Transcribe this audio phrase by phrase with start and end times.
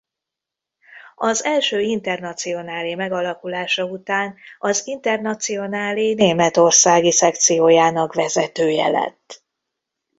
[1.15, 9.43] Az első Internacionálé megalakulása után az Internacionálé németországi szekciójának vezetője lett.